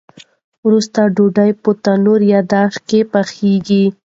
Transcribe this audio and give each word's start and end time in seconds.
وروسته 0.65 0.99
ډوډۍ 1.15 1.51
په 1.61 1.69
تنور 1.83 2.21
یا 2.31 2.41
داش 2.53 2.73
کې 2.87 2.99
پخیږي. 3.11 3.85